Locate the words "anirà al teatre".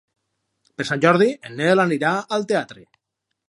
1.87-2.83